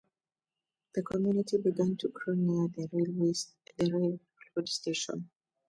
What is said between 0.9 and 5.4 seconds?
The community began to grow near the railroad station.